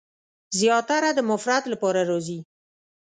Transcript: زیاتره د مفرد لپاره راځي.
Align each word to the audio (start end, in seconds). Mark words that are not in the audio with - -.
زیاتره 0.59 1.09
د 1.17 1.19
مفرد 1.29 1.63
لپاره 1.73 2.01
راځي. 2.09 2.39